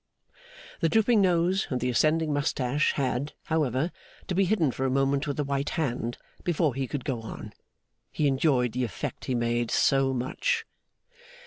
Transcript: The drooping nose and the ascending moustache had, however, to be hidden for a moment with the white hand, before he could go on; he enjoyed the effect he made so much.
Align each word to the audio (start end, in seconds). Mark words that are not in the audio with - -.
The 0.79 0.89
drooping 0.89 1.21
nose 1.21 1.67
and 1.69 1.79
the 1.79 1.91
ascending 1.91 2.33
moustache 2.33 2.93
had, 2.93 3.33
however, 3.43 3.91
to 4.27 4.33
be 4.33 4.45
hidden 4.45 4.71
for 4.71 4.83
a 4.83 4.89
moment 4.89 5.27
with 5.27 5.37
the 5.37 5.43
white 5.43 5.69
hand, 5.77 6.17
before 6.43 6.73
he 6.73 6.87
could 6.87 7.05
go 7.05 7.21
on; 7.21 7.53
he 8.11 8.25
enjoyed 8.25 8.71
the 8.71 8.83
effect 8.83 9.25
he 9.25 9.35
made 9.35 9.69
so 9.69 10.11
much. 10.11 10.65